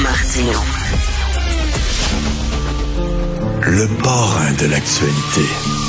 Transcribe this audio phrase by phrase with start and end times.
[0.00, 0.58] Martino.
[3.60, 5.81] Le parrain de l'actualité.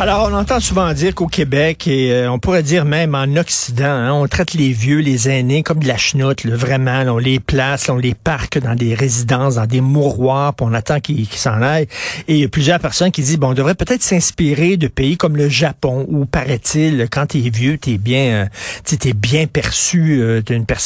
[0.00, 3.84] Alors, on entend souvent dire qu'au Québec, et euh, on pourrait dire même en Occident,
[3.84, 7.02] hein, on traite les vieux, les aînés comme de la chenoute, là, vraiment.
[7.08, 11.00] on les place, on les parque dans des résidences, dans des mouroirs, puis on attend
[11.00, 11.88] qu'ils s'en aillent.
[12.28, 15.16] Et il y a plusieurs personnes qui disent, bon, on devrait peut-être s'inspirer de pays
[15.16, 18.46] comme le Japon, où, paraît-il, quand t'es vieux, t'es bien, euh,
[18.84, 20.42] t'es bien perçu, euh,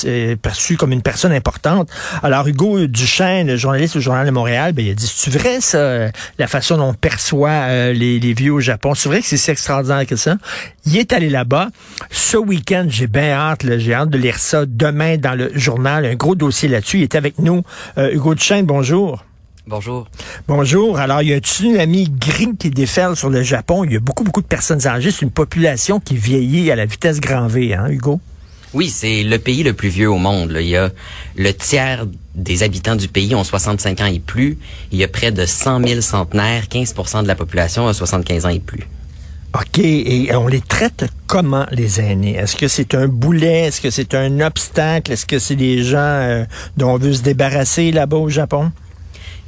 [0.07, 1.91] euh, perçu comme une personne importante.
[2.23, 6.11] Alors, Hugo Duchesne, journaliste au Journal de Montréal, ben, il a dit, c'est vrai, ça,
[6.39, 8.95] la façon dont on perçoit les vieux au Japon?
[9.02, 10.37] C'est vrai que c'est si extraordinaire que ça?
[10.87, 11.70] Il est allé là-bas.
[12.09, 16.06] Ce week-end, j'ai bien hâte, là, j'ai hâte de lire ça demain dans le journal,
[16.06, 16.98] un gros dossier là-dessus.
[16.98, 17.65] Il est avec nous.
[17.98, 19.25] Euh, Hugo Duchesne, bonjour.
[19.66, 20.06] Bonjour.
[20.47, 21.01] Bonjour.
[21.01, 23.83] Alors, il y a un tsunami gris qui déferle sur le Japon?
[23.83, 25.11] Il y a beaucoup, beaucoup de personnes âgées.
[25.11, 28.20] C'est une population qui vieillit à la vitesse grand V, hein, Hugo?
[28.75, 30.56] Oui, c'est le pays le plus vieux au monde.
[30.59, 30.91] Il y a
[31.37, 34.59] le tiers des habitants du pays ont 65 ans et plus.
[34.92, 36.65] Il y a près de 100 000 centenaires.
[36.65, 38.89] 15% de la population a 75 ans et plus.
[39.55, 39.78] OK.
[39.78, 42.37] Et on les traite comment, les aînés?
[42.37, 43.65] Est-ce que c'est un boulet?
[43.65, 45.12] Est-ce que c'est un obstacle?
[45.12, 46.45] Est-ce que c'est des gens euh,
[46.78, 48.73] dont on veut se débarrasser là-bas au Japon?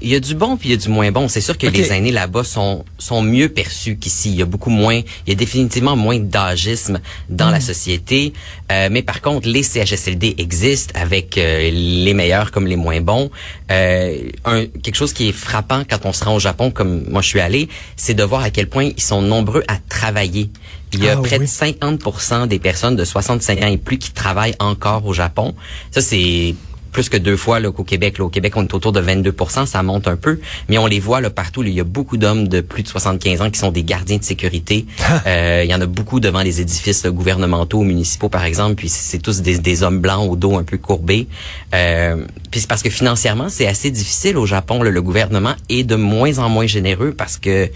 [0.00, 1.28] Il y a du bon puis il y a du moins bon.
[1.28, 4.30] C'est sûr que les aînés là-bas sont sont mieux perçus qu'ici.
[4.30, 8.32] Il y a beaucoup moins, il y a définitivement moins d'agisme dans la société.
[8.72, 13.30] Euh, mais par contre, les CHSLD existent avec euh, les meilleurs comme les moins bons.
[13.70, 17.22] Euh, un, quelque chose qui est frappant quand on se rend au Japon, comme moi
[17.22, 20.50] je suis allé, c'est de voir à quel point ils sont nombreux à travailler.
[20.92, 21.46] Il y a Ah près oui.
[21.46, 25.54] de 50% des personnes de 65 ans et plus qui travaillent encore au Japon.
[25.90, 26.54] Ça c'est
[26.94, 28.16] plus que deux fois là, qu'au Québec.
[28.18, 31.00] Là, au Québec, on est autour de 22% ça monte un peu, mais on les
[31.00, 31.62] voit là, partout.
[31.62, 31.68] là.
[31.68, 34.24] Il y a beaucoup d'hommes de plus de 75 ans qui sont des gardiens de
[34.24, 34.86] sécurité.
[35.26, 38.88] Euh, il y en a beaucoup devant les édifices là, gouvernementaux, municipaux, par exemple, puis
[38.88, 41.28] c'est tous des, des hommes blancs au dos un peu courbés.
[41.74, 44.82] Euh, puis c'est parce que financièrement, c'est assez difficile au Japon.
[44.82, 44.90] là.
[44.90, 47.70] Le gouvernement est de moins en moins généreux parce que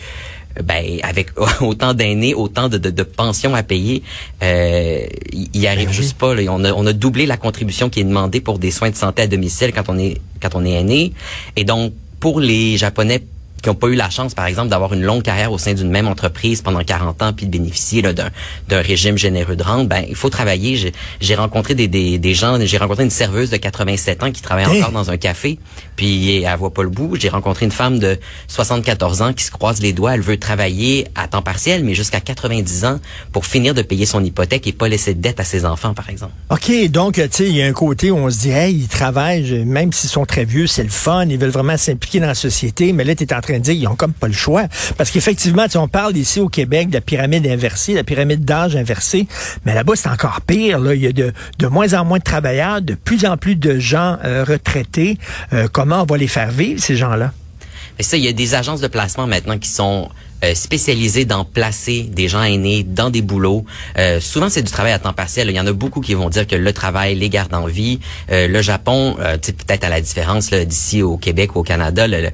[0.62, 1.28] ben avec
[1.60, 4.02] autant d'aînés, autant de, de, de pensions à payer,
[4.42, 5.96] euh, il arrive Ben oui.
[5.96, 6.34] juste pas.
[6.34, 6.42] là.
[6.50, 9.22] On, a, on a doublé la contribution qui est demandée pour des soins de santé
[9.22, 11.12] à domicile quand on est quand on est aîné.
[11.56, 13.22] Et donc pour les Japonais
[13.62, 15.90] qui n'ont pas eu la chance, par exemple, d'avoir une longue carrière au sein d'une
[15.90, 18.30] même entreprise pendant 40 ans, puis de bénéficier là, d'un,
[18.68, 20.76] d'un régime généreux de rente, ben il faut travailler.
[20.76, 24.42] J'ai, j'ai rencontré des, des, des gens, j'ai rencontré une serveuse de 87 ans qui
[24.42, 24.78] travaille Hein?
[24.78, 25.58] encore dans un café,
[25.96, 27.16] puis elle voit pas le bout.
[27.18, 28.18] J'ai rencontré une femme de
[28.48, 32.20] 74 ans qui se croise les doigts, elle veut travailler à temps partiel, mais jusqu'à
[32.20, 32.98] 90 ans
[33.32, 36.10] pour finir de payer son hypothèque et pas laisser de dette à ses enfants, par
[36.10, 36.32] exemple.
[36.50, 38.88] OK, donc, tu sais, il y a un côté où on se dit, hey, ils
[38.88, 42.34] travaillent, même s'ils sont très vieux, c'est le fun, ils veulent vraiment s'impliquer dans la
[42.34, 44.64] société, mais là, tu es en train de ils ont comme pas le choix.
[44.96, 48.76] Parce qu'effectivement, tu on parle ici au Québec de la pyramide inversée, la pyramide d'âge
[48.76, 49.26] inversée,
[49.64, 50.78] mais là-bas, c'est encore pire.
[50.78, 50.94] Là.
[50.94, 53.78] Il y a de, de moins en moins de travailleurs, de plus en plus de
[53.78, 55.18] gens euh, retraités.
[55.52, 57.32] Euh, comment on va les faire vivre, ces gens-là?
[57.98, 60.08] Et ça, il y a des agences de placement maintenant qui sont
[60.44, 63.64] euh, spécialisées dans placer des gens aînés dans des boulots.
[63.98, 65.48] Euh, souvent, c'est du travail à temps partiel.
[65.50, 68.00] Il y en a beaucoup qui vont dire que le travail les garde en vie.
[68.30, 72.20] Euh, le Japon, euh, peut-être à la différence d'ici au Québec ou au Canada, le,
[72.22, 72.30] le-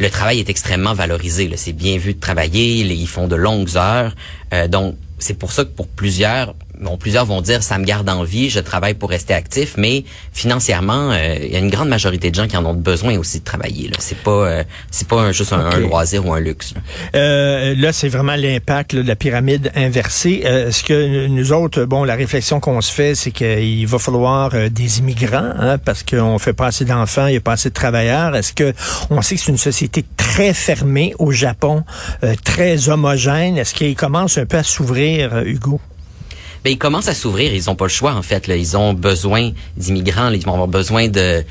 [0.00, 1.50] le travail est extrêmement valorisé.
[1.56, 2.82] C'est bien vu de travailler.
[2.82, 4.14] ils font de longues heures.
[4.54, 8.08] Euh, donc, c'est pour ça que pour plusieurs, bon, plusieurs vont dire ça me garde
[8.08, 11.88] en vie, je travaille pour rester actif, mais financièrement, euh, il y a une grande
[11.88, 13.88] majorité de gens qui en ont besoin aussi de travailler.
[13.88, 13.96] Là.
[13.98, 16.74] C'est pas, euh, c'est pas un- juste un, loisir ou un luxe.
[16.74, 16.80] là.
[17.14, 20.42] Euh, là, c'est vraiment l'impact là, de la pyramide inversée.
[20.44, 24.50] Euh, Est-ce que nous autres, bon, la réflexion qu'on se fait, c'est qu'il va falloir
[24.70, 27.74] des immigrants, hein, parce qu'on fait pas assez d'enfants, il y a pas assez de
[27.74, 28.36] travailleurs.
[28.36, 28.72] Est-ce que
[29.10, 31.84] on sait que c'est une société très fermée au Japon,
[32.24, 33.56] euh, très homogène?
[33.58, 35.80] Est-ce qu'il commence un peu à s'ouvrir, Hugo?
[36.64, 38.48] Ben, ils commencent à s'ouvrir, ils ont pas le choix en fait.
[38.48, 41.44] Ils ont besoin d'immigrants, ils vont avoir besoin de,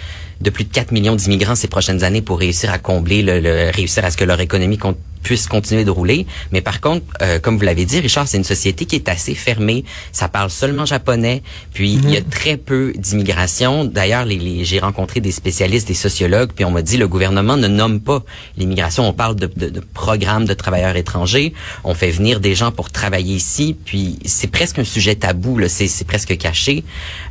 [0.52, 4.04] plus de 4 millions d'immigrants ces prochaines années pour réussir à combler, le, le- réussir
[4.06, 4.96] à ce que leur économie con-
[5.28, 6.26] puisse continuer de rouler.
[6.54, 9.36] Mais par contre, euh, comme vous l'avez dit, Richard, c'est une société qui est assez
[9.36, 9.84] fermée.
[10.14, 11.44] Ça parle seulement japonais.
[11.74, 13.84] Puis il y a très peu d'immigration.
[13.84, 17.58] D'ailleurs, les, les- j'ai rencontré des spécialistes, des sociologues, puis on m'a dit le gouvernement
[17.58, 18.24] ne nomme pas
[18.58, 19.04] l'immigration.
[19.08, 21.54] On parle de, de, de programmes de travailleurs étrangers.
[21.84, 23.76] On fait venir des gens pour travailler ici.
[23.86, 25.58] Puis c'est presque un sujet tabou.
[25.58, 25.68] Là.
[25.68, 26.86] C'est, c'est presque caché.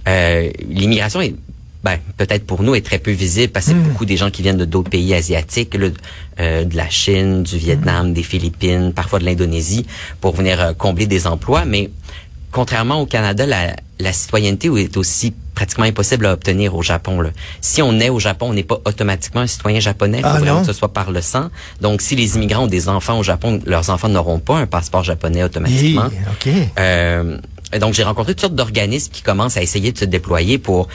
[0.06, 1.34] Euh, l'immigration est
[1.86, 4.42] ben, peut-être pour nous, est très peu visible parce que c'est beaucoup des gens qui
[4.42, 5.86] viennent de d'autres pays asiatiques, là,
[6.40, 9.86] euh, de la Chine, du Vietnam, des Philippines, parfois de l'Indonésie,
[10.20, 11.64] pour venir euh, combler des emplois.
[11.64, 11.90] Mais
[12.50, 17.20] contrairement au Canada, la, la citoyenneté est aussi pratiquement impossible à obtenir au Japon.
[17.20, 17.30] Là.
[17.60, 20.22] Si on est au Japon, on n'est pas automatiquement un citoyen japonais.
[20.24, 20.62] Ah, non?
[20.62, 21.50] que ce soit par le sang.
[21.80, 25.04] Donc, si les immigrants ont des enfants au Japon, leurs enfants n'auront pas un passeport
[25.04, 26.08] japonais automatiquement.
[26.10, 26.52] Hi, OK.
[26.80, 27.38] Euh,
[27.78, 30.88] Donc, j'ai rencontré toutes sortes d'organismes qui commencent à essayer de se déployer pour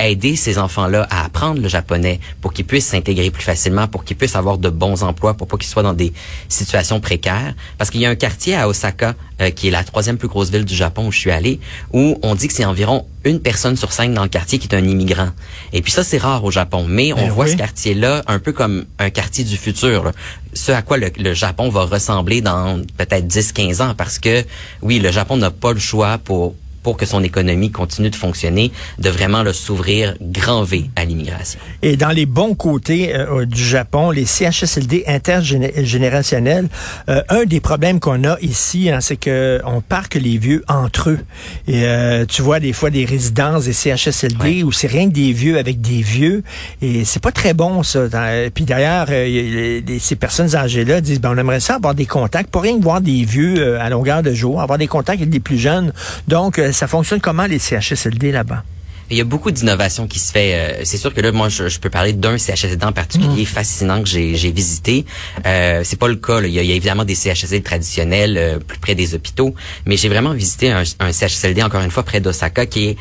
[0.00, 4.16] aider ces enfants-là à apprendre le japonais pour qu'ils puissent s'intégrer plus facilement, pour qu'ils
[4.16, 6.12] puissent avoir de bons emplois, pour pas qu'ils soient dans des
[6.48, 7.54] situations précaires.
[7.78, 10.50] Parce qu'il y a un quartier à Osaka, euh, qui est la troisième plus grosse
[10.50, 11.60] ville du Japon où je suis allé,
[11.92, 14.74] où on dit que c'est environ une personne sur cinq dans le quartier qui est
[14.74, 15.30] un immigrant.
[15.72, 16.86] Et puis ça, c'est rare au Japon.
[16.88, 17.52] Mais on Ben voit oui.
[17.52, 20.04] ce quartier-là un peu comme un quartier du futur.
[20.04, 20.12] là.
[20.54, 23.94] Ce à quoi le, le Japon va ressembler dans peut-être 10-15 ans.
[23.96, 24.44] Parce que,
[24.82, 28.72] oui, le Japon n'a pas le choix pour pour que son économie continue de fonctionner,
[28.98, 31.60] de vraiment le s'ouvrir grand V à l'immigration.
[31.82, 36.68] Et dans les bons côtés euh, du Japon, les CHSLD intergénérationnels,
[37.08, 41.10] euh, un des problèmes qu'on a ici, hein, c'est que on parque les vieux entre
[41.10, 41.18] eux.
[41.66, 44.62] Et euh, tu vois des fois des résidences des CHSLD Ouais.
[44.62, 46.42] où c'est rien que des vieux avec des vieux,
[46.80, 48.00] et c'est pas très bon ça.
[48.54, 52.60] Puis d'ailleurs, euh, ces personnes âgées-là disent, ben on aimerait ça avoir des contacts, pas
[52.60, 55.40] rien que voir des vieux euh, à longueur de jour, avoir des contacts avec des
[55.40, 55.92] plus jeunes.
[56.28, 58.64] Donc, euh, ça fonctionne comment les CHSLD là-bas?
[59.10, 60.52] Il y a beaucoup d'innovation qui se fait.
[60.52, 64.02] euh, c'est sûr que là, moi, je, je peux parler d'un CHSLD en particulier fascinant
[64.02, 65.06] que j'ai, j'ai visité.
[65.46, 66.40] Euh, c'est pas le cas.
[66.42, 66.46] là.
[66.46, 69.54] Il, y a, il y a évidemment des CHSLD traditionnels euh, plus près des hôpitaux,
[69.86, 72.96] mais j'ai vraiment visité un, un CHSLD encore une fois près d'Osaka qui est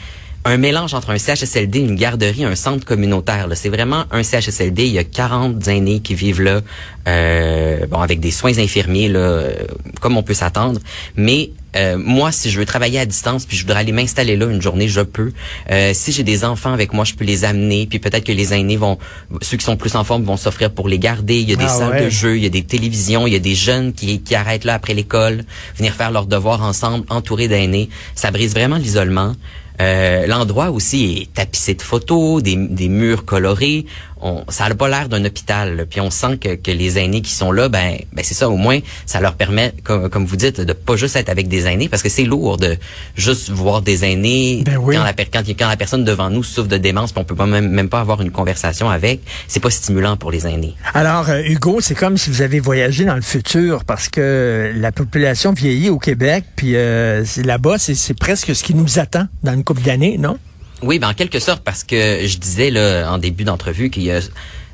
[0.47, 3.47] un mélange entre un CHSLD, une garderie, un centre communautaire.
[3.55, 4.85] C'est vraiment un CHSLD.
[4.85, 6.61] Il y a 40 aînés qui vivent là,
[7.07, 9.53] euh, bon, avec des soins infirmiers, là, euh,
[9.99, 10.79] comme on peut s'attendre.
[11.15, 14.45] Mais euh, moi, si je veux travailler à distance, puis je voudrais aller m'installer là
[14.45, 15.33] une journée, je peux.
[15.69, 17.85] Euh, si j'ai des enfants avec moi, je peux les amener.
[17.85, 18.97] Puis peut-être que les aînés vont,
[19.41, 21.35] ceux qui sont plus en forme, vont s'offrir pour les garder.
[21.35, 22.05] Il y a des Ah salles ouais.
[22.05, 24.63] de jeu, il y a des télévisions, il y a des jeunes qui, qui arrêtent
[24.65, 25.43] là après l'école,
[25.75, 27.89] venir faire leurs devoirs ensemble, entourés d'aînés.
[28.15, 29.33] Ça brise vraiment l'isolement.
[29.79, 33.85] Euh, L'endroit aussi est tapissé de photos, des, des murs colorés.
[34.21, 35.75] On, ça n'a pas l'air d'un hôpital.
[35.75, 35.85] là.
[35.85, 38.49] Puis on sent que, que les aînés qui sont là, ben, ben c'est ça.
[38.49, 41.67] Au moins, ça leur permet, comme, comme vous dites, de pas juste être avec des
[41.67, 42.77] aînés, parce que c'est lourd de
[43.15, 44.95] juste voir des aînés Ben oui.
[44.95, 47.35] quand, la, per- quand, quand la personne devant nous souffre de démence, puis on peut
[47.35, 49.21] pas même, même pas avoir une conversation avec.
[49.47, 50.75] C'est pas stimulant pour les aînés.
[50.93, 54.91] Alors, euh, Hugo, c'est comme si vous avez voyagé dans le futur parce que la
[54.91, 59.53] population vieillit au Québec, puis euh, là-bas, c'est- c'est presque ce qui nous attend dans
[59.53, 60.37] une couple d'années, non?
[60.83, 64.11] Oui, ben en quelque sorte, parce que je disais là en début d'entrevue qu'il y
[64.11, 64.19] a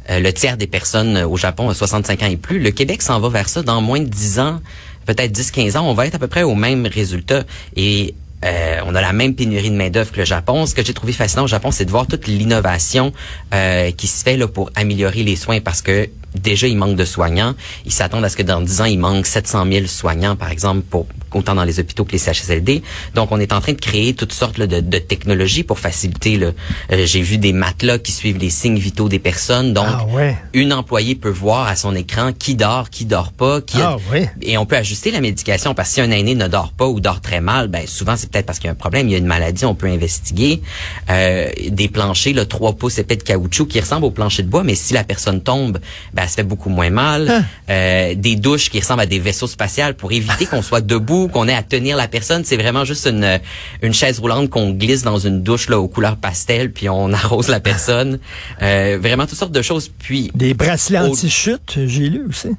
[0.10, 2.60] euh, le tiers des personnes au Japon à 65 ans et plus.
[2.60, 4.62] Le Québec s'en va vers ça dans moins de 10 ans,
[5.06, 5.90] peut-être 10-15 ans.
[5.90, 7.44] On va être à peu près au même résultat.
[7.78, 8.14] Et
[8.44, 10.66] euh, on a la même pénurie de main-d'œuvre que le Japon.
[10.66, 13.14] Ce que j'ai trouvé fascinant au Japon, c'est de voir toute l'innovation
[13.54, 17.06] euh, qui se fait là pour améliorer les soins parce que déjà il manque de
[17.06, 17.54] soignants.
[17.86, 20.82] Ils s'attendent à ce que dans 10 ans il manque 700 000 soignants par exemple
[20.90, 22.84] pour autant dans les hôpitaux que les CHSLD.
[23.16, 26.38] Donc on est en train de créer toutes sortes là, de, de technologies pour faciliter.
[26.38, 26.52] là.
[26.92, 29.74] Euh, j'ai vu des matelas qui suivent les signes vitaux des personnes.
[29.74, 30.38] Donc Ah ouais.
[30.54, 34.12] une employée peut voir à son écran qui dort, qui dort pas, qui a- Ah
[34.12, 34.30] ouais.
[34.42, 37.00] et on peut ajuster la médication parce que si un aîné ne dort pas ou
[37.00, 39.16] dort très mal, ben souvent c'est peut-être parce qu'il y a un problème, il y
[39.16, 40.62] a une maladie, on peut investiguer.
[41.10, 44.64] Euh, des planchers, là, 3 pouces épais de caoutchouc qui ressemblent au plancher de bois,
[44.64, 45.80] mais si la personne tombe,
[46.14, 47.30] ben elle se fait beaucoup moins mal.
[47.30, 47.44] Hein?
[47.70, 51.48] Euh, des douches qui ressemblent à des vaisseaux spatials pour éviter qu'on soit debout, qu'on
[51.48, 52.44] ait à tenir la personne.
[52.46, 53.40] C'est vraiment juste une,
[53.82, 57.50] une chaise roulante qu'on glisse dans une douche là aux couleurs pastel, puis on arrose
[57.50, 58.20] la personne.
[58.62, 59.92] Euh, vraiment toutes sortes de choses.
[60.00, 62.50] Puis Des bracelets Au- anti-chute, j'ai lu aussi.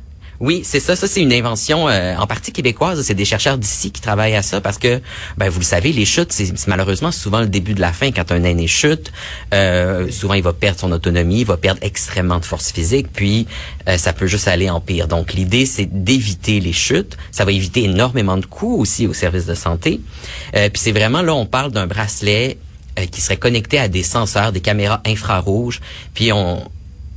[0.44, 0.94] Oui, c'est ça.
[0.94, 3.00] Ça, c'est une invention euh, en partie québécoise.
[3.00, 5.00] C'est des chercheurs d'ici qui travaillent à ça parce que,
[5.38, 8.12] ben, vous le savez, les chutes, c'est malheureusement souvent le début de la fin.
[8.12, 9.10] Quand un aîné chute,
[9.54, 13.46] euh, souvent il va perdre son autonomie, il va perdre extrêmement de force physique, puis
[13.88, 15.08] euh, ça peut juste aller en pire.
[15.08, 17.16] Donc, l'idée, c'est d'éviter les chutes.
[17.30, 20.02] Ça va éviter énormément de coûts aussi au service de santé.
[20.56, 22.58] Euh, puis c'est vraiment là, on parle d'un bracelet
[23.10, 25.80] qui serait connecté à des senseurs, des caméras infrarouges,
[26.12, 26.62] puis on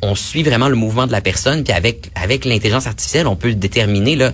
[0.02, 3.54] on suit vraiment le mouvement de la personne, puis avec avec l'intelligence artificielle, on peut
[3.54, 4.34] déterminer là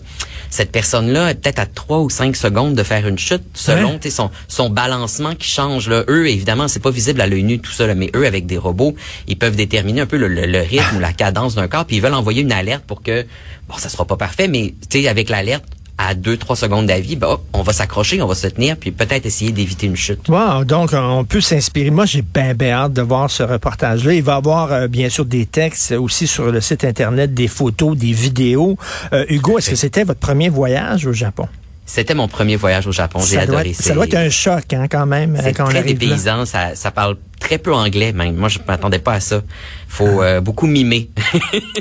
[0.50, 4.00] cette personne-là est peut-être à 3 ou 5 secondes de faire une chute selon Ouais.
[4.00, 6.04] tu sais, son son balancement qui change là.
[6.10, 8.58] Eux évidemment, c'est pas visible à l'œil nu tout ça là, mais eux avec des
[8.58, 8.94] robots,
[9.28, 11.96] ils peuvent déterminer un peu le, le- le rythme ou la cadence d'un corps, puis
[11.96, 13.26] ils veulent envoyer une alerte pour que
[13.68, 15.64] bon, ça sera pas parfait, mais tu sais avec l'alerte
[15.98, 19.26] à 2-3 secondes d'avis, ben, hop, on va s'accrocher, on va se tenir, puis peut-être
[19.26, 20.28] essayer d'éviter une chute.
[20.28, 21.92] Wow, donc on peut s'inspirer.
[21.92, 24.14] Moi, j'ai bien, bien hâte de voir ce reportage-là.
[24.14, 27.48] Il va y avoir euh, bien sûr des textes aussi sur le site Internet, des
[27.48, 28.78] photos, des vidéos.
[29.14, 31.48] Euh, Hugo, est-ce que c'était votre premier voyage au Japon?
[31.86, 34.72] C'était mon premier voyage au Japon, j'ai doit adoré être, ça doit être un choc
[34.72, 35.84] hein, quand même C'est quand on très là.
[35.84, 38.36] dépaysant, ça, ça parle très peu anglais même.
[38.36, 39.44] Moi, je m'attendais pas à ça.
[39.90, 41.10] Faut euh, beaucoup mimer.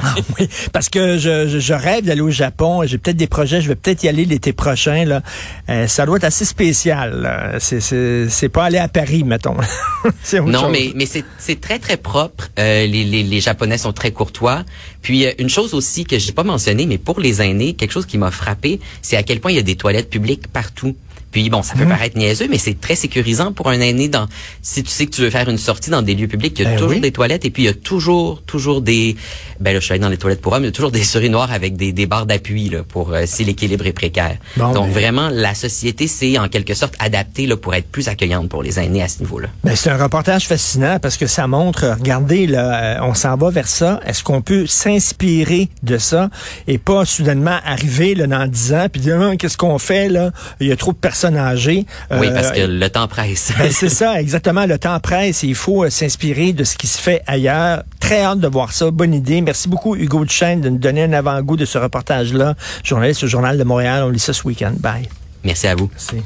[0.05, 2.83] Ah oui, parce que je, je, je rêve d'aller au Japon.
[2.85, 3.61] J'ai peut-être des projets.
[3.61, 5.05] Je vais peut-être y aller l'été prochain.
[5.05, 5.23] Là.
[5.69, 7.57] Euh, ça doit être assez spécial.
[7.61, 9.55] C'est, c'est, c'est pas aller à Paris, mettons.
[10.45, 10.73] non, chose.
[10.73, 12.49] mais mais c'est c'est très très propre.
[12.59, 14.65] Euh, les, les les japonais sont très courtois.
[15.03, 18.07] Puis euh, une chose aussi que j'ai pas mentionné, mais pour les aînés, quelque chose
[18.07, 20.97] qui m'a frappé, c'est à quel point il y a des toilettes publiques partout.
[21.33, 24.27] Puis bon, ça peut paraître niaiseux, mais c'est très sécurisant pour un aîné dans
[24.63, 26.67] si tu sais que tu veux faire une sortie dans des lieux publics, il y
[26.67, 27.01] a Ben toujours oui.
[27.01, 29.17] des toilettes et puis il y a toujours toujours des
[29.61, 31.15] ben là je suis allé dans les toilettes pour hommes, il y a toujours des
[31.17, 34.37] urinoirs avec des, des barres d'appui là pour euh, si l'équilibre est précaire.
[34.57, 38.09] Bon, Donc ben- vraiment la société s'est en quelque sorte adaptée là pour être plus
[38.09, 39.49] accueillante pour les aînés à ce niveau-là.
[39.65, 43.51] Ben, c'est un reportage fascinant parce que ça montre, regardez, là, euh, on s'en va
[43.51, 44.01] vers ça.
[44.07, 46.29] Est-ce qu'on peut s'inspirer de ça
[46.69, 50.31] et pas soudainement arriver là, dans 10 ans puis dire Ah, qu'est-ce qu'on fait là?
[50.61, 51.87] Il y a trop de personnes âgées.
[52.11, 53.53] oui, Euh, parce que le temps presse.
[53.59, 54.67] ben, c'est ça, exactement.
[54.67, 57.83] Le temps presse et il faut euh, s'inspirer de ce qui se fait ailleurs.
[58.01, 58.91] Très hâte de voir ça.
[58.91, 59.41] Bonne idée.
[59.41, 62.55] Merci beaucoup, Hugo Duchesne, de nous donner un avant-goût de ce reportage-là.
[62.85, 64.03] Journaliste au Journal de Montréal.
[64.05, 64.73] On lit ça ce week-end.
[64.79, 65.09] Bye.
[65.45, 65.89] Merci à vous.
[65.93, 66.23] Merci.